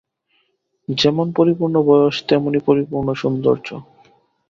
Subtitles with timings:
[0.89, 3.67] যেমন পরিপূর্ণ বয়স, তেমনি পরিপূর্ণ সৌন্দর্য।